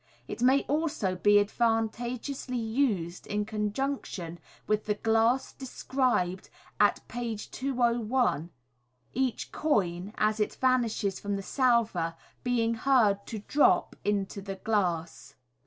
[0.27, 7.51] It may also be advantageously used in conjunction with the glass describe d at page
[7.51, 8.49] 201,
[9.13, 15.35] each coin, as it vanishes from the salver, being heard to drop into the glass.